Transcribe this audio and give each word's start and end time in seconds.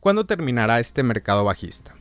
¿Cuándo 0.00 0.24
terminará 0.24 0.80
este 0.80 1.02
mercado 1.02 1.44
bajista? 1.44 1.94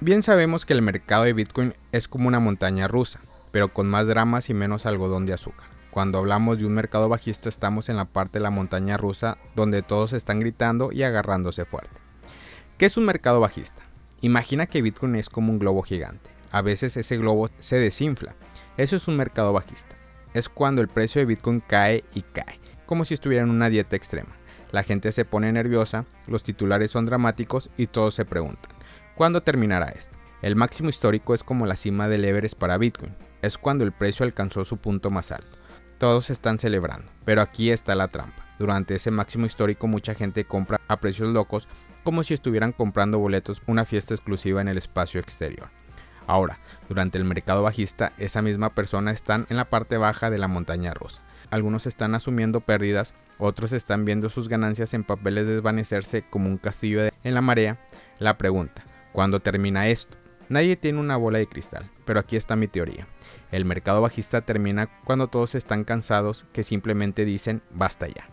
Bien 0.00 0.22
sabemos 0.22 0.66
que 0.66 0.74
el 0.74 0.82
mercado 0.82 1.24
de 1.24 1.32
Bitcoin 1.32 1.72
es 1.90 2.06
como 2.06 2.28
una 2.28 2.40
montaña 2.40 2.88
rusa, 2.88 3.20
pero 3.52 3.72
con 3.72 3.88
más 3.88 4.06
dramas 4.06 4.50
y 4.50 4.54
menos 4.54 4.84
algodón 4.84 5.24
de 5.24 5.32
azúcar. 5.32 5.66
Cuando 5.90 6.18
hablamos 6.18 6.58
de 6.58 6.66
un 6.66 6.74
mercado 6.74 7.08
bajista 7.08 7.48
estamos 7.48 7.88
en 7.88 7.96
la 7.96 8.04
parte 8.04 8.38
de 8.38 8.42
la 8.42 8.50
montaña 8.50 8.98
rusa 8.98 9.38
donde 9.56 9.80
todos 9.80 10.12
están 10.12 10.40
gritando 10.40 10.92
y 10.92 11.04
agarrándose 11.04 11.64
fuerte. 11.64 11.98
¿Qué 12.76 12.84
es 12.84 12.98
un 12.98 13.06
mercado 13.06 13.40
bajista? 13.40 13.82
Imagina 14.20 14.66
que 14.66 14.82
Bitcoin 14.82 15.16
es 15.16 15.30
como 15.30 15.52
un 15.52 15.58
globo 15.58 15.80
gigante. 15.80 16.28
A 16.50 16.60
veces 16.60 16.98
ese 16.98 17.16
globo 17.16 17.48
se 17.60 17.76
desinfla. 17.76 18.34
Eso 18.76 18.96
es 18.96 19.08
un 19.08 19.16
mercado 19.16 19.54
bajista. 19.54 19.96
Es 20.34 20.50
cuando 20.50 20.82
el 20.82 20.88
precio 20.88 21.20
de 21.20 21.26
Bitcoin 21.26 21.60
cae 21.60 22.04
y 22.12 22.20
cae, 22.20 22.60
como 22.84 23.06
si 23.06 23.14
estuviera 23.14 23.42
en 23.42 23.50
una 23.50 23.70
dieta 23.70 23.96
extrema. 23.96 24.36
La 24.72 24.82
gente 24.82 25.12
se 25.12 25.24
pone 25.24 25.52
nerviosa, 25.52 26.06
los 26.26 26.42
titulares 26.42 26.90
son 26.90 27.06
dramáticos 27.06 27.70
y 27.76 27.86
todos 27.86 28.14
se 28.14 28.24
preguntan, 28.24 28.72
¿cuándo 29.14 29.42
terminará 29.42 29.86
esto? 29.86 30.16
El 30.40 30.56
máximo 30.56 30.88
histórico 30.88 31.34
es 31.34 31.44
como 31.44 31.66
la 31.66 31.76
cima 31.76 32.08
del 32.08 32.24
Everest 32.24 32.58
para 32.58 32.78
Bitcoin. 32.78 33.14
Es 33.42 33.58
cuando 33.58 33.84
el 33.84 33.92
precio 33.92 34.24
alcanzó 34.24 34.64
su 34.64 34.78
punto 34.78 35.10
más 35.10 35.30
alto. 35.30 35.58
Todos 35.98 36.30
están 36.30 36.58
celebrando, 36.58 37.12
pero 37.24 37.42
aquí 37.42 37.70
está 37.70 37.94
la 37.94 38.08
trampa. 38.08 38.44
Durante 38.58 38.96
ese 38.96 39.10
máximo 39.10 39.46
histórico 39.46 39.86
mucha 39.86 40.14
gente 40.14 40.44
compra 40.44 40.80
a 40.88 40.96
precios 40.96 41.28
locos 41.28 41.68
como 42.02 42.24
si 42.24 42.34
estuvieran 42.34 42.72
comprando 42.72 43.18
boletos 43.18 43.62
una 43.66 43.84
fiesta 43.84 44.14
exclusiva 44.14 44.60
en 44.60 44.68
el 44.68 44.78
espacio 44.78 45.20
exterior. 45.20 45.68
Ahora, 46.26 46.58
durante 46.88 47.18
el 47.18 47.24
mercado 47.24 47.62
bajista, 47.62 48.12
esa 48.18 48.42
misma 48.42 48.70
persona 48.70 49.10
están 49.10 49.46
en 49.48 49.56
la 49.56 49.68
parte 49.68 49.96
baja 49.96 50.30
de 50.30 50.38
la 50.38 50.48
montaña 50.48 50.94
rusa. 50.94 51.20
Algunos 51.52 51.86
están 51.86 52.14
asumiendo 52.14 52.62
pérdidas, 52.62 53.12
otros 53.36 53.74
están 53.74 54.06
viendo 54.06 54.30
sus 54.30 54.48
ganancias 54.48 54.94
en 54.94 55.04
papeles 55.04 55.46
desvanecerse 55.46 56.22
como 56.22 56.48
un 56.48 56.56
castillo 56.56 57.02
en 57.02 57.34
la 57.34 57.42
marea. 57.42 57.78
La 58.18 58.38
pregunta, 58.38 58.86
¿cuándo 59.12 59.38
termina 59.38 59.86
esto? 59.86 60.16
Nadie 60.48 60.76
tiene 60.76 60.98
una 60.98 61.18
bola 61.18 61.36
de 61.36 61.46
cristal, 61.46 61.90
pero 62.06 62.20
aquí 62.20 62.36
está 62.36 62.56
mi 62.56 62.68
teoría. 62.68 63.06
El 63.50 63.66
mercado 63.66 64.00
bajista 64.00 64.40
termina 64.40 64.88
cuando 65.04 65.28
todos 65.28 65.54
están 65.54 65.84
cansados 65.84 66.46
que 66.54 66.64
simplemente 66.64 67.26
dicen 67.26 67.60
basta 67.70 68.08
ya. 68.08 68.30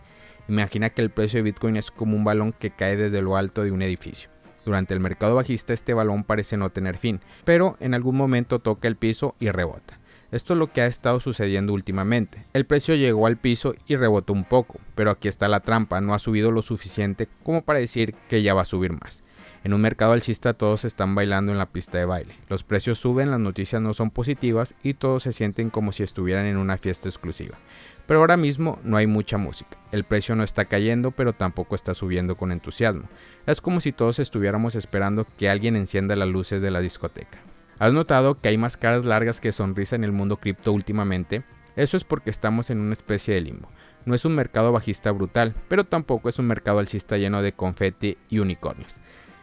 Imagina 0.48 0.88
que 0.88 1.02
el 1.02 1.10
precio 1.10 1.40
de 1.40 1.42
Bitcoin 1.42 1.76
es 1.76 1.90
como 1.90 2.16
un 2.16 2.24
balón 2.24 2.54
que 2.54 2.70
cae 2.70 2.96
desde 2.96 3.20
lo 3.20 3.36
alto 3.36 3.62
de 3.62 3.70
un 3.70 3.82
edificio. 3.82 4.30
Durante 4.64 4.94
el 4.94 5.00
mercado 5.00 5.34
bajista 5.34 5.74
este 5.74 5.92
balón 5.92 6.24
parece 6.24 6.56
no 6.56 6.70
tener 6.70 6.96
fin, 6.96 7.20
pero 7.44 7.76
en 7.80 7.92
algún 7.92 8.16
momento 8.16 8.60
toca 8.60 8.88
el 8.88 8.96
piso 8.96 9.36
y 9.38 9.50
rebota. 9.50 9.99
Esto 10.32 10.52
es 10.52 10.58
lo 10.58 10.72
que 10.72 10.80
ha 10.80 10.86
estado 10.86 11.18
sucediendo 11.18 11.72
últimamente. 11.72 12.44
El 12.52 12.64
precio 12.64 12.94
llegó 12.94 13.26
al 13.26 13.36
piso 13.36 13.74
y 13.86 13.96
rebotó 13.96 14.32
un 14.32 14.44
poco, 14.44 14.78
pero 14.94 15.10
aquí 15.10 15.26
está 15.26 15.48
la 15.48 15.60
trampa, 15.60 16.00
no 16.00 16.14
ha 16.14 16.20
subido 16.20 16.52
lo 16.52 16.62
suficiente 16.62 17.28
como 17.42 17.62
para 17.62 17.80
decir 17.80 18.14
que 18.28 18.42
ya 18.42 18.54
va 18.54 18.62
a 18.62 18.66
subir 18.66 18.92
más. 18.92 19.24
En 19.62 19.74
un 19.74 19.80
mercado 19.82 20.12
alcista 20.12 20.54
todos 20.54 20.86
están 20.86 21.14
bailando 21.14 21.52
en 21.52 21.58
la 21.58 21.66
pista 21.66 21.98
de 21.98 22.06
baile. 22.06 22.34
Los 22.48 22.62
precios 22.62 22.98
suben, 22.98 23.30
las 23.30 23.40
noticias 23.40 23.82
no 23.82 23.92
son 23.92 24.10
positivas 24.10 24.74
y 24.82 24.94
todos 24.94 25.24
se 25.24 25.34
sienten 25.34 25.68
como 25.68 25.92
si 25.92 26.02
estuvieran 26.02 26.46
en 26.46 26.56
una 26.56 26.78
fiesta 26.78 27.08
exclusiva. 27.08 27.58
Pero 28.06 28.20
ahora 28.20 28.38
mismo 28.38 28.78
no 28.84 28.96
hay 28.96 29.06
mucha 29.06 29.36
música. 29.36 29.78
El 29.92 30.04
precio 30.04 30.34
no 30.34 30.44
está 30.44 30.64
cayendo, 30.64 31.10
pero 31.10 31.34
tampoco 31.34 31.74
está 31.74 31.92
subiendo 31.92 32.36
con 32.36 32.52
entusiasmo. 32.52 33.08
Es 33.46 33.60
como 33.60 33.80
si 33.80 33.92
todos 33.92 34.18
estuviéramos 34.18 34.76
esperando 34.76 35.26
que 35.36 35.50
alguien 35.50 35.76
encienda 35.76 36.16
las 36.16 36.28
luces 36.28 36.62
de 36.62 36.70
la 36.70 36.80
discoteca. 36.80 37.40
¿Has 37.80 37.94
notado 37.94 38.38
que 38.38 38.50
hay 38.50 38.58
más 38.58 38.76
caras 38.76 39.06
largas 39.06 39.40
que 39.40 39.52
sonrisa 39.52 39.96
en 39.96 40.04
el 40.04 40.12
mundo 40.12 40.36
cripto 40.36 40.70
últimamente? 40.70 41.44
Eso 41.76 41.96
es 41.96 42.04
porque 42.04 42.28
estamos 42.28 42.68
en 42.68 42.78
una 42.78 42.92
especie 42.92 43.32
de 43.32 43.40
limbo. 43.40 43.70
No 44.04 44.14
es 44.14 44.26
un 44.26 44.34
mercado 44.34 44.70
bajista 44.70 45.10
brutal, 45.12 45.54
pero 45.66 45.84
tampoco 45.84 46.28
es 46.28 46.38
un 46.38 46.46
mercado 46.46 46.78
alcista 46.78 47.16
lleno 47.16 47.40
de 47.40 47.54
confeti 47.54 48.18
y 48.28 48.40
unicornios. 48.40 48.98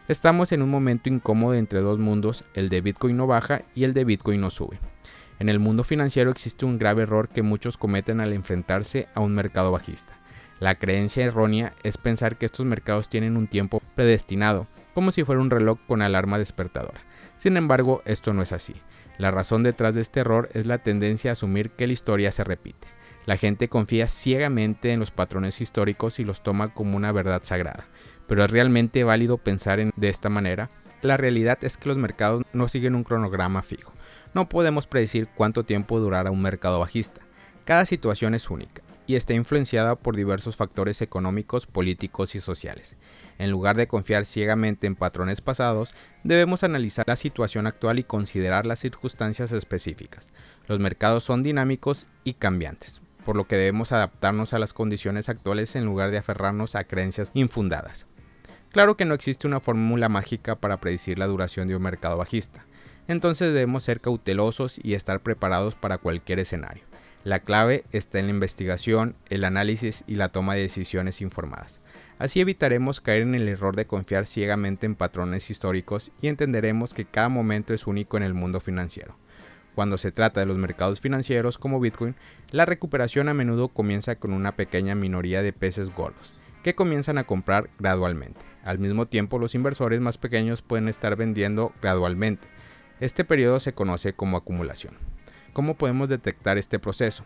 Estamos 0.06 0.52
en 0.52 0.62
un 0.62 0.70
momento 0.70 1.08
incómodo 1.08 1.54
entre 1.54 1.80
dos 1.80 1.98
mundos, 1.98 2.44
el 2.54 2.68
de 2.68 2.80
Bitcoin 2.80 3.16
no 3.16 3.26
baja 3.26 3.62
y 3.74 3.82
el 3.82 3.92
de 3.92 4.04
Bitcoin 4.04 4.40
no 4.40 4.50
sube. 4.50 4.78
En 5.40 5.48
el 5.48 5.58
mundo 5.58 5.82
financiero 5.82 6.30
existe 6.30 6.64
un 6.64 6.78
grave 6.78 7.02
error 7.02 7.28
que 7.30 7.42
muchos 7.42 7.76
cometen 7.76 8.20
al 8.20 8.32
enfrentarse 8.32 9.08
a 9.16 9.20
un 9.20 9.34
mercado 9.34 9.72
bajista. 9.72 10.12
La 10.60 10.76
creencia 10.76 11.24
errónea 11.24 11.72
es 11.82 11.98
pensar 11.98 12.36
que 12.36 12.46
estos 12.46 12.64
mercados 12.64 13.08
tienen 13.08 13.36
un 13.36 13.48
tiempo 13.48 13.82
predestinado, 13.96 14.68
como 14.94 15.10
si 15.10 15.24
fuera 15.24 15.40
un 15.40 15.50
reloj 15.50 15.80
con 15.88 16.02
alarma 16.02 16.38
despertadora. 16.38 17.07
Sin 17.38 17.56
embargo, 17.56 18.02
esto 18.04 18.34
no 18.34 18.42
es 18.42 18.52
así. 18.52 18.74
La 19.16 19.30
razón 19.30 19.62
detrás 19.62 19.94
de 19.94 20.00
este 20.00 20.20
error 20.20 20.48
es 20.54 20.66
la 20.66 20.78
tendencia 20.78 21.30
a 21.30 21.32
asumir 21.32 21.70
que 21.70 21.86
la 21.86 21.92
historia 21.92 22.32
se 22.32 22.42
repite. 22.44 22.88
La 23.26 23.36
gente 23.36 23.68
confía 23.68 24.08
ciegamente 24.08 24.92
en 24.92 24.98
los 24.98 25.12
patrones 25.12 25.60
históricos 25.60 26.18
y 26.18 26.24
los 26.24 26.42
toma 26.42 26.74
como 26.74 26.96
una 26.96 27.12
verdad 27.12 27.42
sagrada. 27.44 27.86
Pero 28.26 28.44
¿es 28.44 28.50
realmente 28.50 29.04
válido 29.04 29.38
pensar 29.38 29.78
en, 29.78 29.92
de 29.96 30.08
esta 30.08 30.28
manera? 30.28 30.70
La 31.00 31.16
realidad 31.16 31.58
es 31.62 31.76
que 31.76 31.88
los 31.88 31.96
mercados 31.96 32.42
no 32.52 32.66
siguen 32.66 32.96
un 32.96 33.04
cronograma 33.04 33.62
fijo. 33.62 33.92
No 34.34 34.48
podemos 34.48 34.88
predecir 34.88 35.28
cuánto 35.28 35.64
tiempo 35.64 36.00
durará 36.00 36.32
un 36.32 36.42
mercado 36.42 36.80
bajista. 36.80 37.20
Cada 37.64 37.84
situación 37.84 38.34
es 38.34 38.50
única 38.50 38.82
y 39.08 39.16
está 39.16 39.32
influenciada 39.32 39.96
por 39.96 40.14
diversos 40.14 40.54
factores 40.54 41.00
económicos, 41.00 41.66
políticos 41.66 42.34
y 42.34 42.40
sociales. 42.40 42.96
En 43.38 43.50
lugar 43.50 43.74
de 43.74 43.88
confiar 43.88 44.26
ciegamente 44.26 44.86
en 44.86 44.96
patrones 44.96 45.40
pasados, 45.40 45.94
debemos 46.24 46.62
analizar 46.62 47.08
la 47.08 47.16
situación 47.16 47.66
actual 47.66 47.98
y 47.98 48.04
considerar 48.04 48.66
las 48.66 48.80
circunstancias 48.80 49.50
específicas. 49.50 50.28
Los 50.66 50.78
mercados 50.78 51.24
son 51.24 51.42
dinámicos 51.42 52.06
y 52.22 52.34
cambiantes, 52.34 53.00
por 53.24 53.34
lo 53.34 53.48
que 53.48 53.56
debemos 53.56 53.92
adaptarnos 53.92 54.52
a 54.52 54.58
las 54.58 54.74
condiciones 54.74 55.30
actuales 55.30 55.74
en 55.74 55.86
lugar 55.86 56.10
de 56.10 56.18
aferrarnos 56.18 56.74
a 56.74 56.84
creencias 56.84 57.30
infundadas. 57.32 58.04
Claro 58.72 58.98
que 58.98 59.06
no 59.06 59.14
existe 59.14 59.46
una 59.46 59.60
fórmula 59.60 60.10
mágica 60.10 60.56
para 60.56 60.76
predecir 60.76 61.18
la 61.18 61.26
duración 61.26 61.66
de 61.66 61.76
un 61.76 61.82
mercado 61.82 62.18
bajista, 62.18 62.66
entonces 63.06 63.54
debemos 63.54 63.84
ser 63.84 64.02
cautelosos 64.02 64.78
y 64.82 64.92
estar 64.92 65.20
preparados 65.20 65.74
para 65.74 65.96
cualquier 65.96 66.40
escenario. 66.40 66.84
La 67.24 67.40
clave 67.40 67.84
está 67.92 68.18
en 68.20 68.26
la 68.26 68.32
investigación, 68.32 69.16
el 69.28 69.44
análisis 69.44 70.04
y 70.06 70.14
la 70.14 70.28
toma 70.28 70.54
de 70.54 70.62
decisiones 70.62 71.20
informadas. 71.20 71.80
Así 72.18 72.40
evitaremos 72.40 73.00
caer 73.00 73.22
en 73.22 73.34
el 73.34 73.48
error 73.48 73.76
de 73.76 73.86
confiar 73.86 74.24
ciegamente 74.24 74.86
en 74.86 74.94
patrones 74.94 75.50
históricos 75.50 76.12
y 76.20 76.28
entenderemos 76.28 76.94
que 76.94 77.04
cada 77.04 77.28
momento 77.28 77.74
es 77.74 77.86
único 77.86 78.16
en 78.16 78.22
el 78.22 78.34
mundo 78.34 78.60
financiero. 78.60 79.16
Cuando 79.74 79.98
se 79.98 80.10
trata 80.10 80.40
de 80.40 80.46
los 80.46 80.58
mercados 80.58 81.00
financieros 81.00 81.58
como 81.58 81.78
Bitcoin, 81.78 82.16
la 82.50 82.64
recuperación 82.64 83.28
a 83.28 83.34
menudo 83.34 83.68
comienza 83.68 84.16
con 84.16 84.32
una 84.32 84.56
pequeña 84.56 84.94
minoría 84.96 85.42
de 85.42 85.52
peces 85.52 85.92
gordos, 85.94 86.34
que 86.64 86.74
comienzan 86.74 87.18
a 87.18 87.24
comprar 87.24 87.70
gradualmente. 87.78 88.40
Al 88.64 88.78
mismo 88.78 89.06
tiempo, 89.06 89.38
los 89.38 89.54
inversores 89.54 90.00
más 90.00 90.18
pequeños 90.18 90.62
pueden 90.62 90.88
estar 90.88 91.14
vendiendo 91.14 91.72
gradualmente. 91.80 92.48
Este 92.98 93.24
periodo 93.24 93.60
se 93.60 93.72
conoce 93.72 94.14
como 94.14 94.36
acumulación. 94.36 94.94
¿Cómo 95.58 95.74
podemos 95.74 96.08
detectar 96.08 96.56
este 96.56 96.78
proceso? 96.78 97.24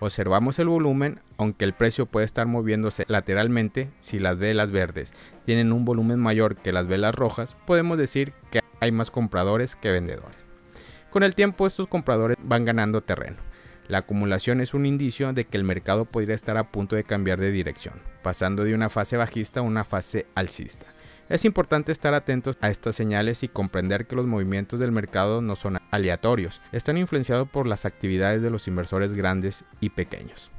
Observamos 0.00 0.58
el 0.58 0.66
volumen, 0.66 1.20
aunque 1.36 1.64
el 1.64 1.72
precio 1.72 2.04
puede 2.06 2.26
estar 2.26 2.48
moviéndose 2.48 3.04
lateralmente, 3.06 3.92
si 4.00 4.18
las 4.18 4.40
velas 4.40 4.72
verdes 4.72 5.12
tienen 5.44 5.72
un 5.72 5.84
volumen 5.84 6.18
mayor 6.18 6.56
que 6.56 6.72
las 6.72 6.88
velas 6.88 7.14
rojas, 7.14 7.56
podemos 7.68 7.96
decir 7.96 8.32
que 8.50 8.58
hay 8.80 8.90
más 8.90 9.12
compradores 9.12 9.76
que 9.76 9.92
vendedores. 9.92 10.36
Con 11.10 11.22
el 11.22 11.36
tiempo 11.36 11.64
estos 11.64 11.86
compradores 11.86 12.36
van 12.42 12.64
ganando 12.64 13.02
terreno. 13.02 13.36
La 13.86 13.98
acumulación 13.98 14.60
es 14.60 14.74
un 14.74 14.84
indicio 14.84 15.32
de 15.32 15.44
que 15.44 15.56
el 15.56 15.62
mercado 15.62 16.06
podría 16.06 16.34
estar 16.34 16.56
a 16.56 16.72
punto 16.72 16.96
de 16.96 17.04
cambiar 17.04 17.38
de 17.38 17.52
dirección, 17.52 17.94
pasando 18.24 18.64
de 18.64 18.74
una 18.74 18.88
fase 18.88 19.16
bajista 19.16 19.60
a 19.60 19.62
una 19.62 19.84
fase 19.84 20.26
alcista. 20.34 20.86
Es 21.30 21.44
importante 21.44 21.92
estar 21.92 22.12
atentos 22.12 22.58
a 22.60 22.70
estas 22.70 22.96
señales 22.96 23.44
y 23.44 23.48
comprender 23.48 24.08
que 24.08 24.16
los 24.16 24.26
movimientos 24.26 24.80
del 24.80 24.90
mercado 24.90 25.40
no 25.40 25.54
son 25.54 25.78
aleatorios, 25.92 26.60
están 26.72 26.98
influenciados 26.98 27.48
por 27.48 27.68
las 27.68 27.86
actividades 27.86 28.42
de 28.42 28.50
los 28.50 28.66
inversores 28.66 29.14
grandes 29.14 29.64
y 29.78 29.90
pequeños. 29.90 30.50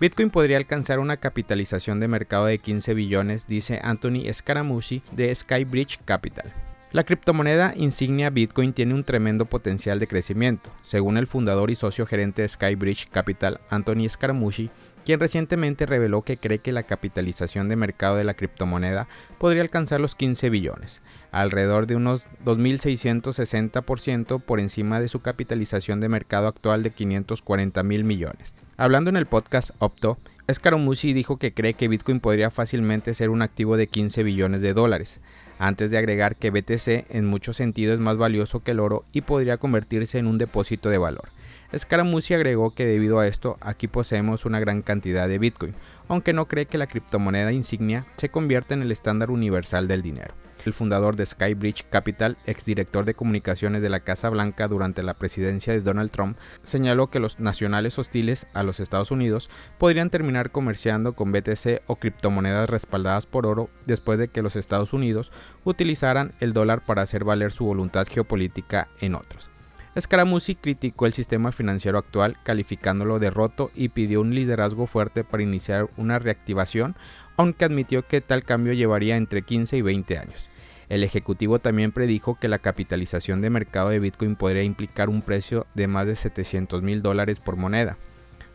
Bitcoin 0.00 0.30
podría 0.30 0.56
alcanzar 0.56 1.00
una 1.00 1.18
capitalización 1.18 2.00
de 2.00 2.08
mercado 2.08 2.46
de 2.46 2.58
15 2.58 2.94
billones, 2.94 3.46
dice 3.46 3.80
Anthony 3.82 4.32
Scaramucci 4.32 5.02
de 5.12 5.34
Skybridge 5.34 6.00
Capital. 6.06 6.65
La 6.92 7.02
criptomoneda 7.02 7.74
insignia 7.76 8.30
Bitcoin 8.30 8.72
tiene 8.72 8.94
un 8.94 9.02
tremendo 9.02 9.44
potencial 9.46 9.98
de 9.98 10.06
crecimiento, 10.06 10.70
según 10.82 11.16
el 11.16 11.26
fundador 11.26 11.70
y 11.70 11.74
socio 11.74 12.06
gerente 12.06 12.42
de 12.42 12.48
Skybridge 12.48 13.10
Capital, 13.10 13.60
Anthony 13.70 14.08
Scaramucci, 14.08 14.70
quien 15.04 15.18
recientemente 15.18 15.84
reveló 15.84 16.22
que 16.22 16.36
cree 16.36 16.60
que 16.60 16.72
la 16.72 16.84
capitalización 16.84 17.68
de 17.68 17.76
mercado 17.76 18.16
de 18.16 18.24
la 18.24 18.34
criptomoneda 18.34 19.08
podría 19.38 19.62
alcanzar 19.62 20.00
los 20.00 20.14
15 20.14 20.48
billones, 20.48 21.02
alrededor 21.32 21.86
de 21.86 21.96
unos 21.96 22.26
2.660% 22.44 24.40
por 24.40 24.60
encima 24.60 25.00
de 25.00 25.08
su 25.08 25.20
capitalización 25.20 26.00
de 26.00 26.08
mercado 26.08 26.46
actual 26.46 26.84
de 26.84 26.90
540 26.90 27.82
mil 27.82 28.04
millones. 28.04 28.54
Hablando 28.76 29.10
en 29.10 29.16
el 29.16 29.26
podcast 29.26 29.70
Opto, 29.80 30.18
Scaramucci 30.52 31.12
dijo 31.12 31.38
que 31.38 31.52
cree 31.52 31.74
que 31.74 31.88
Bitcoin 31.88 32.20
podría 32.20 32.50
fácilmente 32.50 33.12
ser 33.14 33.30
un 33.30 33.42
activo 33.42 33.76
de 33.76 33.88
15 33.88 34.22
billones 34.22 34.60
de 34.60 34.72
dólares, 34.72 35.20
antes 35.58 35.90
de 35.90 35.98
agregar 35.98 36.36
que 36.36 36.50
BTC 36.50 37.06
en 37.10 37.26
muchos 37.26 37.56
sentidos 37.56 37.94
es 37.94 38.00
más 38.00 38.16
valioso 38.16 38.60
que 38.60 38.72
el 38.72 38.80
oro 38.80 39.04
y 39.12 39.22
podría 39.22 39.56
convertirse 39.56 40.18
en 40.18 40.26
un 40.26 40.38
depósito 40.38 40.90
de 40.90 40.98
valor. 40.98 41.28
Scaramucci 41.74 42.34
agregó 42.34 42.70
que 42.70 42.86
debido 42.86 43.18
a 43.18 43.26
esto 43.26 43.56
aquí 43.60 43.88
poseemos 43.88 44.44
una 44.44 44.60
gran 44.60 44.82
cantidad 44.82 45.28
de 45.28 45.38
Bitcoin, 45.38 45.74
aunque 46.08 46.32
no 46.32 46.46
cree 46.46 46.66
que 46.66 46.78
la 46.78 46.86
criptomoneda 46.86 47.52
insignia 47.52 48.06
se 48.16 48.28
convierta 48.28 48.74
en 48.74 48.82
el 48.82 48.92
estándar 48.92 49.30
universal 49.30 49.88
del 49.88 50.02
dinero. 50.02 50.34
El 50.64 50.72
fundador 50.72 51.14
de 51.14 51.24
Skybridge 51.24 51.84
Capital, 51.90 52.36
exdirector 52.44 53.04
de 53.04 53.14
comunicaciones 53.14 53.82
de 53.82 53.88
la 53.88 54.00
Casa 54.00 54.30
Blanca 54.30 54.66
durante 54.66 55.04
la 55.04 55.14
presidencia 55.14 55.72
de 55.72 55.80
Donald 55.80 56.10
Trump, 56.10 56.36
señaló 56.64 57.08
que 57.08 57.20
los 57.20 57.38
nacionales 57.38 57.98
hostiles 58.00 58.48
a 58.52 58.64
los 58.64 58.80
Estados 58.80 59.12
Unidos 59.12 59.48
podrían 59.78 60.10
terminar 60.10 60.50
comerciando 60.50 61.14
con 61.14 61.30
BTC 61.30 61.82
o 61.86 61.96
criptomonedas 61.96 62.68
respaldadas 62.68 63.26
por 63.26 63.46
oro 63.46 63.70
después 63.84 64.18
de 64.18 64.26
que 64.26 64.42
los 64.42 64.56
Estados 64.56 64.92
Unidos 64.92 65.30
utilizaran 65.62 66.34
el 66.40 66.52
dólar 66.52 66.84
para 66.84 67.02
hacer 67.02 67.22
valer 67.22 67.52
su 67.52 67.64
voluntad 67.64 68.06
geopolítica 68.10 68.88
en 69.00 69.14
otros. 69.14 69.50
Scaramucci 69.98 70.56
criticó 70.56 71.06
el 71.06 71.14
sistema 71.14 71.52
financiero 71.52 71.96
actual, 71.98 72.36
calificándolo 72.42 73.18
de 73.18 73.30
roto 73.30 73.70
y 73.74 73.88
pidió 73.88 74.20
un 74.20 74.34
liderazgo 74.34 74.86
fuerte 74.86 75.24
para 75.24 75.42
iniciar 75.42 75.88
una 75.96 76.18
reactivación, 76.18 76.96
aunque 77.36 77.64
admitió 77.64 78.06
que 78.06 78.20
tal 78.20 78.44
cambio 78.44 78.74
llevaría 78.74 79.16
entre 79.16 79.42
15 79.42 79.78
y 79.78 79.82
20 79.82 80.18
años. 80.18 80.50
El 80.90 81.02
ejecutivo 81.02 81.58
también 81.58 81.92
predijo 81.92 82.38
que 82.38 82.48
la 82.48 82.58
capitalización 82.58 83.40
de 83.40 83.50
mercado 83.50 83.88
de 83.88 83.98
Bitcoin 83.98 84.36
podría 84.36 84.62
implicar 84.62 85.08
un 85.08 85.22
precio 85.22 85.66
de 85.74 85.88
más 85.88 86.06
de 86.06 86.14
700 86.14 86.82
mil 86.82 87.00
dólares 87.00 87.40
por 87.40 87.56
moneda, 87.56 87.96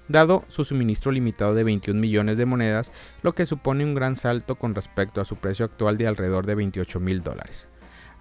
dado 0.08 0.46
su 0.48 0.64
suministro 0.64 1.12
limitado 1.12 1.56
de 1.56 1.64
21 1.64 2.00
millones 2.00 2.38
de 2.38 2.46
monedas, 2.46 2.92
lo 3.24 3.34
que 3.34 3.48
supone 3.48 3.84
un 3.84 3.96
gran 3.96 4.16
salto 4.16 4.56
con 4.56 4.76
respecto 4.76 5.20
a 5.20 5.26
su 5.26 5.38
precio 5.38 5.66
actual 5.66 5.98
de 5.98 6.08
alrededor 6.08 6.46
de 6.46 6.56
28 6.56 7.00
mil 7.00 7.24
dólares. 7.24 7.68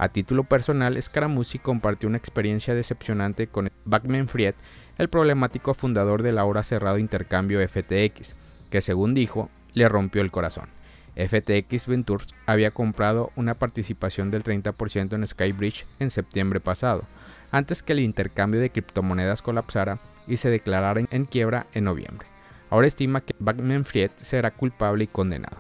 A 0.00 0.08
título 0.08 0.44
personal, 0.44 0.97
Scaramucci 1.00 1.58
compartió 1.58 2.08
una 2.08 2.17
experiencia 2.17 2.75
decepcionante 2.75 3.49
con 3.49 3.70
Backman 3.85 4.29
Fried, 4.29 4.55
el 4.97 5.11
problemático 5.11 5.75
fundador 5.75 6.23
del 6.23 6.38
ahora 6.38 6.62
cerrado 6.62 6.97
intercambio 6.97 7.61
FTX, 7.61 8.35
que 8.70 8.81
según 8.81 9.12
dijo, 9.12 9.50
le 9.75 9.91
rompió 9.91 10.23
el 10.23 10.31
corazón. 10.31 10.70
FTX 11.17 11.87
Ventures 11.87 12.29
había 12.47 12.70
comprado 12.70 13.31
una 13.37 13.58
participación 13.58 14.31
del 14.31 14.43
30% 14.43 15.12
en 15.12 15.26
Skybridge 15.26 15.87
en 15.99 16.08
septiembre 16.08 16.61
pasado, 16.61 17.05
antes 17.50 17.82
que 17.82 17.93
el 17.93 18.00
intercambio 18.00 18.58
de 18.58 18.70
criptomonedas 18.70 19.43
colapsara 19.43 19.99
y 20.26 20.38
se 20.38 20.49
declarara 20.49 21.03
en 21.11 21.26
quiebra 21.26 21.67
en 21.75 21.85
noviembre. 21.85 22.26
Ahora 22.70 22.87
estima 22.87 23.20
que 23.20 23.35
Backman 23.38 23.85
Fried 23.85 24.12
será 24.17 24.50
culpable 24.50 25.05
y 25.05 25.08
condenado, 25.08 25.58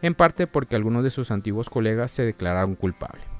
en 0.00 0.14
parte 0.14 0.46
porque 0.46 0.74
algunos 0.74 1.04
de 1.04 1.10
sus 1.10 1.30
antiguos 1.30 1.68
colegas 1.68 2.12
se 2.12 2.24
declararon 2.24 2.76
culpables. 2.76 3.33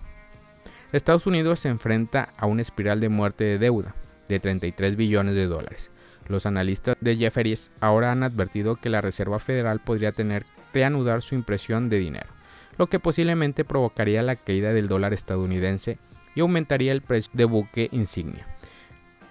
Estados 0.97 1.27
Unidos 1.27 1.59
se 1.59 1.69
enfrenta 1.69 2.29
a 2.37 2.47
una 2.47 2.63
espiral 2.63 3.01
de 3.01 3.09
muerte 3.09 3.43
de 3.43 3.59
deuda 3.59 3.97
de 4.29 4.39
33 4.39 4.95
billones 4.95 5.35
de 5.35 5.47
dólares. 5.47 5.91
Los 6.29 6.47
analistas 6.47 6.97
de 7.01 7.17
Jefferies 7.17 7.73
ahora 7.81 8.13
han 8.13 8.23
advertido 8.23 8.77
que 8.77 8.91
la 8.91 9.01
Reserva 9.01 9.41
Federal 9.41 9.81
podría 9.81 10.13
tener 10.13 10.45
que 10.45 10.51
reanudar 10.73 11.23
su 11.23 11.35
impresión 11.35 11.89
de 11.89 11.99
dinero, 11.99 12.29
lo 12.79 12.87
que 12.87 13.01
posiblemente 13.01 13.65
provocaría 13.65 14.23
la 14.23 14.37
caída 14.37 14.73
del 14.73 14.87
dólar 14.87 15.13
estadounidense 15.13 15.99
y 16.37 16.41
aumentaría 16.41 16.93
el 16.93 17.03
precio 17.03 17.33
de 17.35 17.45
buque 17.45 17.89
insignia. 17.91 18.47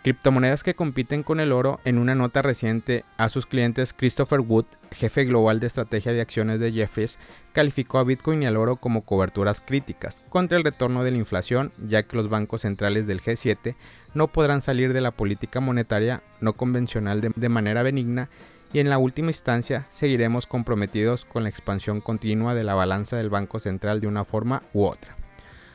Criptomonedas 0.03 0.63
que 0.63 0.75
compiten 0.75 1.23
con 1.23 1.39
el 1.39 1.53
oro, 1.53 1.79
en 1.85 1.97
una 1.97 2.13
nota 2.13 2.41
reciente 2.41 3.05
a 3.15 3.29
sus 3.29 3.45
clientes, 3.45 3.93
Christopher 3.93 4.41
Wood, 4.41 4.65
jefe 4.91 5.23
global 5.23 5.61
de 5.61 5.67
estrategia 5.67 6.11
de 6.11 6.19
acciones 6.19 6.59
de 6.59 6.73
Jefferies, 6.73 7.17
calificó 7.53 7.99
a 7.99 8.03
Bitcoin 8.03 8.43
y 8.43 8.45
al 8.45 8.57
oro 8.57 8.75
como 8.75 9.05
coberturas 9.05 9.61
críticas 9.61 10.21
contra 10.27 10.57
el 10.57 10.65
retorno 10.65 11.05
de 11.05 11.11
la 11.11 11.19
inflación, 11.19 11.71
ya 11.87 12.03
que 12.03 12.17
los 12.17 12.27
bancos 12.27 12.63
centrales 12.63 13.07
del 13.07 13.21
G7 13.21 13.75
no 14.13 14.27
podrán 14.27 14.61
salir 14.61 14.91
de 14.91 14.99
la 14.99 15.11
política 15.11 15.61
monetaria 15.61 16.21
no 16.41 16.51
convencional 16.51 17.21
de, 17.21 17.31
de 17.33 17.47
manera 17.47 17.81
benigna 17.81 18.29
y 18.73 18.79
en 18.79 18.89
la 18.89 18.97
última 18.97 19.29
instancia 19.29 19.87
seguiremos 19.89 20.47
comprometidos 20.47 21.23
con 21.23 21.43
la 21.43 21.49
expansión 21.49 22.01
continua 22.01 22.55
de 22.55 22.65
la 22.65 22.75
balanza 22.75 23.15
del 23.15 23.29
Banco 23.29 23.59
Central 23.59 24.01
de 24.01 24.07
una 24.07 24.25
forma 24.25 24.63
u 24.73 24.83
otra. 24.83 25.22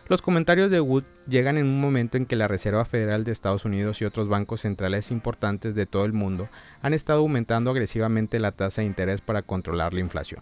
Los 0.09 0.23
comentarios 0.23 0.71
de 0.71 0.81
Wood 0.81 1.05
llegan 1.29 1.59
en 1.59 1.67
un 1.67 1.83
momento 1.83 2.17
en 2.17 2.25
que 2.25 2.35
la 2.35 2.49
Reserva 2.49 2.87
Federal 2.87 3.25
de 3.25 3.33
Estados 3.33 3.67
Unidos 3.67 4.01
y 4.01 4.07
otros 4.07 4.27
bancos 4.27 4.63
centrales 4.63 5.11
importantes 5.11 5.75
de 5.75 5.85
todo 5.85 6.07
el 6.07 6.15
mundo 6.15 6.49
han 6.81 6.95
estado 6.95 7.19
aumentando 7.19 7.71
agresivamente 7.71 8.39
la 8.39 8.53
tasa 8.53 8.81
de 8.81 8.87
interés 8.87 9.21
para 9.21 9.43
controlar 9.43 9.93
la 9.93 10.01
inflación. 10.01 10.41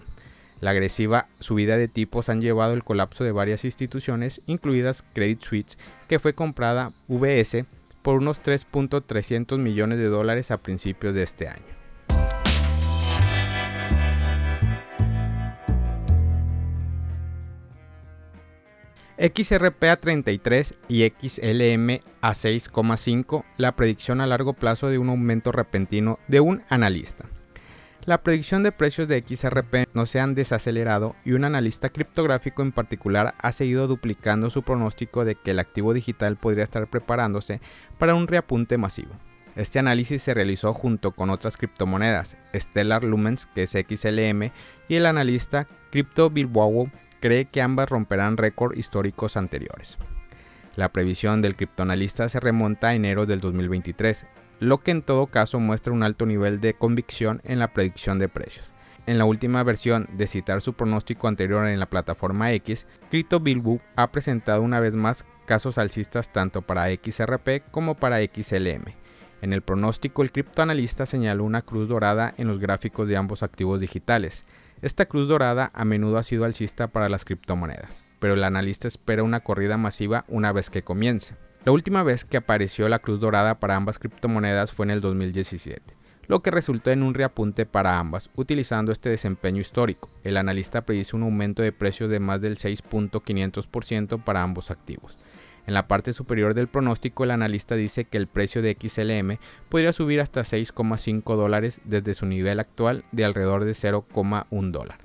La 0.60 0.70
agresiva 0.70 1.26
subida 1.40 1.76
de 1.76 1.88
tipos 1.88 2.28
han 2.28 2.40
llevado 2.40 2.74
al 2.74 2.84
colapso 2.84 3.24
de 3.24 3.32
varias 3.32 3.64
instituciones, 3.64 4.40
incluidas 4.46 5.04
Credit 5.14 5.42
Suisse, 5.42 5.78
que 6.06 6.20
fue 6.20 6.32
comprada 6.32 6.92
VS 7.08 7.66
por 8.02 8.18
unos 8.18 8.40
3.300 8.40 9.58
millones 9.58 9.98
de 9.98 10.06
dólares 10.06 10.52
a 10.52 10.58
principios 10.58 11.12
de 11.12 11.24
este 11.24 11.48
año. 11.48 11.85
XRP 19.18 19.84
a 19.84 19.96
33 19.96 20.74
y 20.88 21.04
XLM 21.08 22.00
a 22.20 22.32
6,5, 22.32 23.44
la 23.56 23.74
predicción 23.74 24.20
a 24.20 24.26
largo 24.26 24.52
plazo 24.52 24.88
de 24.88 24.98
un 24.98 25.08
aumento 25.08 25.52
repentino 25.52 26.18
de 26.28 26.40
un 26.40 26.62
analista. 26.68 27.24
La 28.04 28.22
predicción 28.22 28.62
de 28.62 28.72
precios 28.72 29.08
de 29.08 29.24
XRP 29.26 29.88
no 29.94 30.04
se 30.04 30.20
han 30.20 30.34
desacelerado 30.34 31.16
y 31.24 31.32
un 31.32 31.44
analista 31.44 31.88
criptográfico 31.88 32.60
en 32.60 32.72
particular 32.72 33.34
ha 33.38 33.52
seguido 33.52 33.88
duplicando 33.88 34.50
su 34.50 34.62
pronóstico 34.62 35.24
de 35.24 35.34
que 35.34 35.52
el 35.52 35.60
activo 35.60 35.94
digital 35.94 36.36
podría 36.36 36.64
estar 36.64 36.86
preparándose 36.86 37.62
para 37.98 38.14
un 38.14 38.28
reapunte 38.28 38.76
masivo. 38.76 39.12
Este 39.56 39.78
análisis 39.78 40.22
se 40.22 40.34
realizó 40.34 40.74
junto 40.74 41.12
con 41.12 41.30
otras 41.30 41.56
criptomonedas, 41.56 42.36
Stellar 42.54 43.02
Lumens, 43.02 43.46
que 43.46 43.62
es 43.62 43.70
XLM, 43.70 44.52
y 44.86 44.96
el 44.96 45.06
analista 45.06 45.66
Crypto 45.90 46.28
Bilbao 46.28 46.90
cree 47.26 47.46
que 47.46 47.61
ambas 47.61 47.88
romperán 47.88 48.37
récord 48.37 48.76
históricos 48.76 49.37
anteriores. 49.37 49.99
La 50.76 50.93
previsión 50.93 51.43
del 51.43 51.56
criptoanalista 51.56 52.28
se 52.28 52.38
remonta 52.38 52.88
a 52.88 52.94
enero 52.94 53.26
del 53.26 53.40
2023, 53.40 54.26
lo 54.61 54.78
que 54.78 54.93
en 54.93 55.02
todo 55.02 55.26
caso 55.26 55.58
muestra 55.58 55.93
un 55.93 56.05
alto 56.05 56.25
nivel 56.25 56.61
de 56.61 56.75
convicción 56.75 57.40
en 57.43 57.58
la 57.58 57.73
predicción 57.73 58.20
de 58.20 58.28
precios. 58.28 58.73
En 59.06 59.19
la 59.19 59.25
última 59.25 59.64
versión 59.64 60.08
de 60.12 60.28
citar 60.28 60.62
su 60.62 60.75
pronóstico 60.75 61.26
anterior 61.26 61.67
en 61.67 61.81
la 61.81 61.90
plataforma 61.90 62.52
X, 62.52 62.87
Crypto 63.11 63.43
ha 63.96 64.12
presentado 64.12 64.62
una 64.62 64.78
vez 64.78 64.94
más 64.94 65.25
casos 65.46 65.78
alcistas 65.78 66.32
tanto 66.32 66.62
para 66.62 66.87
XRP 66.87 67.73
como 67.73 67.96
para 67.96 68.19
XLM. 68.19 68.84
En 69.43 69.52
el 69.52 69.62
pronóstico, 69.62 70.23
el 70.23 70.31
criptoanalista 70.31 71.06
señaló 71.06 71.43
una 71.43 71.62
cruz 71.62 71.88
dorada 71.88 72.34
en 72.37 72.46
los 72.46 72.61
gráficos 72.61 73.09
de 73.09 73.16
ambos 73.16 73.42
activos 73.42 73.80
digitales, 73.80 74.47
esta 74.83 75.06
cruz 75.06 75.26
dorada 75.26 75.71
a 75.75 75.85
menudo 75.85 76.18
ha 76.18 76.23
sido 76.23 76.45
alcista 76.45 76.88
para 76.88 77.09
las 77.09 77.25
criptomonedas, 77.25 78.04
pero 78.18 78.35
el 78.35 78.45
analista 78.45 78.87
espera 78.88 79.23
una 79.23 79.40
corrida 79.40 79.78
masiva 79.78 80.25
una 80.28 80.52
vez 80.52 80.68
que 80.68 80.83
comience. 80.83 81.35
La 81.64 81.73
última 81.73 82.02
vez 82.02 82.25
que 82.25 82.37
apareció 82.37 82.88
la 82.88 82.99
cruz 82.99 83.18
dorada 83.18 83.59
para 83.59 83.75
ambas 83.75 83.99
criptomonedas 83.99 84.73
fue 84.73 84.85
en 84.85 84.90
el 84.90 85.00
2017, 85.00 85.97
lo 86.26 86.42
que 86.42 86.50
resultó 86.50 86.90
en 86.90 87.02
un 87.02 87.14
reapunte 87.14 87.64
para 87.66 87.99
ambas, 87.99 88.30
utilizando 88.37 88.92
este 88.92 89.09
desempeño 89.09 89.61
histórico. 89.61 90.11
El 90.23 90.37
analista 90.37 90.83
predice 90.83 91.16
un 91.16 91.23
aumento 91.23 91.62
de 91.62 91.73
precio 91.73 92.06
de 92.09 92.21
más 92.21 92.40
del 92.40 92.56
6.500% 92.56 94.23
para 94.23 94.42
ambos 94.42 94.71
activos. 94.71 95.16
En 95.66 95.75
la 95.75 95.88
parte 95.88 96.12
superior 96.12 96.54
del 96.54 96.68
pronóstico, 96.68 97.25
el 97.25 97.32
analista 97.32 97.75
dice 97.75 98.04
que 98.04 98.16
el 98.16 98.28
precio 98.28 98.62
de 98.62 98.76
XLM 98.80 99.38
podría 99.68 99.92
subir 99.92 100.20
hasta 100.20 100.42
6,5 100.42 101.37
dólares 101.37 101.80
desde 101.85 102.14
su 102.14 102.26
nivel 102.26 102.61
actual 102.61 103.04
de 103.11 103.25
alrededor 103.25 103.64
de 103.64 103.73
0,1 103.73 104.70
dólar. 104.70 104.99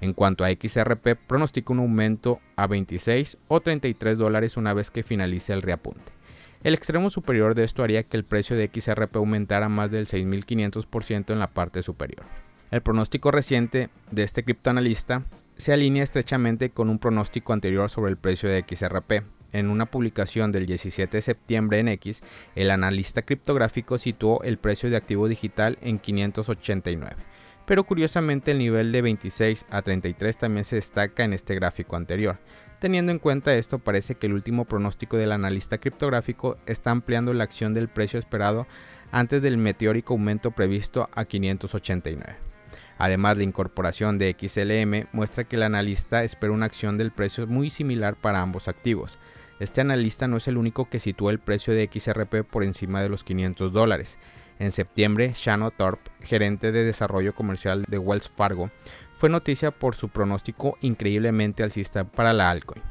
En 0.00 0.12
cuanto 0.14 0.44
a 0.44 0.50
XRP, 0.50 1.16
pronostica 1.26 1.72
un 1.72 1.78
aumento 1.78 2.40
a 2.56 2.66
26 2.66 3.38
o 3.48 3.60
33 3.60 4.18
dólares 4.18 4.56
una 4.56 4.74
vez 4.74 4.90
que 4.90 5.04
finalice 5.04 5.52
el 5.52 5.62
reapunte. 5.62 6.12
El 6.62 6.74
extremo 6.74 7.08
superior 7.08 7.54
de 7.54 7.64
esto 7.64 7.82
haría 7.82 8.02
que 8.02 8.16
el 8.16 8.24
precio 8.24 8.56
de 8.56 8.70
XRP 8.72 9.16
aumentara 9.16 9.68
más 9.68 9.90
del 9.90 10.06
6.500% 10.06 11.32
en 11.32 11.38
la 11.38 11.48
parte 11.48 11.82
superior. 11.82 12.26
El 12.70 12.82
pronóstico 12.82 13.30
reciente 13.30 13.90
de 14.10 14.22
este 14.22 14.44
criptoanalista 14.44 15.24
se 15.56 15.72
alinea 15.72 16.02
estrechamente 16.02 16.70
con 16.70 16.90
un 16.90 16.98
pronóstico 16.98 17.52
anterior 17.52 17.88
sobre 17.90 18.10
el 18.10 18.16
precio 18.16 18.48
de 18.48 18.64
XRP, 18.68 19.22
en 19.52 19.70
una 19.70 19.86
publicación 19.86 20.52
del 20.52 20.66
17 20.66 21.16
de 21.16 21.22
septiembre 21.22 21.78
en 21.78 21.88
X, 21.88 22.22
el 22.54 22.70
analista 22.70 23.22
criptográfico 23.22 23.98
situó 23.98 24.42
el 24.42 24.58
precio 24.58 24.90
de 24.90 24.96
activo 24.96 25.28
digital 25.28 25.78
en 25.80 25.98
589. 25.98 27.16
Pero 27.66 27.84
curiosamente 27.84 28.50
el 28.50 28.58
nivel 28.58 28.90
de 28.92 29.02
26 29.02 29.66
a 29.70 29.82
33 29.82 30.36
también 30.36 30.64
se 30.64 30.76
destaca 30.76 31.24
en 31.24 31.32
este 31.32 31.54
gráfico 31.54 31.96
anterior. 31.96 32.38
Teniendo 32.80 33.12
en 33.12 33.18
cuenta 33.18 33.54
esto, 33.54 33.78
parece 33.78 34.14
que 34.14 34.26
el 34.26 34.32
último 34.32 34.64
pronóstico 34.64 35.16
del 35.16 35.32
analista 35.32 35.78
criptográfico 35.78 36.56
está 36.66 36.90
ampliando 36.90 37.34
la 37.34 37.44
acción 37.44 37.74
del 37.74 37.88
precio 37.88 38.18
esperado 38.18 38.66
antes 39.12 39.42
del 39.42 39.58
meteórico 39.58 40.14
aumento 40.14 40.50
previsto 40.52 41.08
a 41.14 41.26
589. 41.26 42.50
Además, 42.96 43.36
la 43.38 43.44
incorporación 43.44 44.18
de 44.18 44.36
XLM 44.38 45.08
muestra 45.12 45.44
que 45.44 45.56
el 45.56 45.62
analista 45.62 46.22
espera 46.22 46.52
una 46.52 46.66
acción 46.66 46.98
del 46.98 47.12
precio 47.12 47.46
muy 47.46 47.70
similar 47.70 48.14
para 48.14 48.42
ambos 48.42 48.68
activos. 48.68 49.18
Este 49.60 49.82
analista 49.82 50.26
no 50.26 50.38
es 50.38 50.48
el 50.48 50.56
único 50.56 50.88
que 50.88 50.98
sitúa 50.98 51.30
el 51.30 51.38
precio 51.38 51.74
de 51.74 51.88
XRP 51.92 52.44
por 52.50 52.64
encima 52.64 53.02
de 53.02 53.10
los 53.10 53.24
500 53.24 53.72
dólares. 53.72 54.18
En 54.58 54.72
septiembre, 54.72 55.34
Shannon 55.36 55.70
Thorpe, 55.76 56.10
gerente 56.22 56.72
de 56.72 56.82
desarrollo 56.82 57.34
comercial 57.34 57.84
de 57.86 57.98
Wells 57.98 58.30
Fargo, 58.30 58.70
fue 59.18 59.28
noticia 59.28 59.70
por 59.70 59.94
su 59.94 60.08
pronóstico 60.08 60.78
increíblemente 60.80 61.62
alcista 61.62 62.04
para 62.04 62.32
la 62.32 62.50
altcoin. 62.50 62.89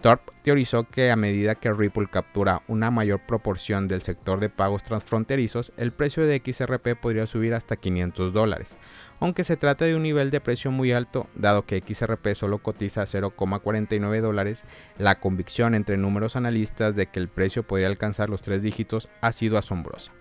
Thorpe 0.00 0.32
teorizó 0.42 0.84
que 0.84 1.10
a 1.10 1.16
medida 1.16 1.54
que 1.54 1.72
Ripple 1.72 2.08
captura 2.10 2.62
una 2.68 2.90
mayor 2.90 3.20
proporción 3.26 3.86
del 3.86 4.00
sector 4.00 4.40
de 4.40 4.48
pagos 4.48 4.82
transfronterizos, 4.82 5.72
el 5.76 5.92
precio 5.92 6.26
de 6.26 6.42
XRP 6.44 6.98
podría 7.00 7.26
subir 7.26 7.52
hasta 7.54 7.76
500 7.76 8.32
dólares, 8.32 8.76
aunque 9.20 9.44
se 9.44 9.56
trata 9.56 9.84
de 9.84 9.94
un 9.94 10.02
nivel 10.02 10.30
de 10.30 10.40
precio 10.40 10.70
muy 10.70 10.92
alto, 10.92 11.28
dado 11.34 11.66
que 11.66 11.82
XRP 11.86 12.34
solo 12.34 12.58
cotiza 12.58 13.02
0,49 13.02 14.20
dólares, 14.20 14.64
la 14.98 15.20
convicción 15.20 15.74
entre 15.74 15.98
números 15.98 16.36
analistas 16.36 16.96
de 16.96 17.06
que 17.06 17.20
el 17.20 17.28
precio 17.28 17.62
podría 17.62 17.88
alcanzar 17.88 18.30
los 18.30 18.42
tres 18.42 18.62
dígitos 18.62 19.10
ha 19.20 19.32
sido 19.32 19.58
asombrosa. 19.58 20.12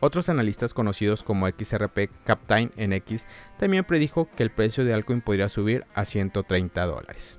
Otros 0.00 0.28
analistas 0.28 0.74
conocidos 0.74 1.22
como 1.22 1.48
XRP 1.48 2.10
Captain 2.24 2.70
en 2.76 2.92
X 2.92 3.26
también 3.58 3.84
predijo 3.84 4.28
que 4.36 4.42
el 4.42 4.50
precio 4.50 4.84
de 4.84 4.92
altcoin 4.92 5.22
podría 5.22 5.48
subir 5.48 5.86
a 5.94 6.04
130 6.04 6.84
dólares. 6.84 7.38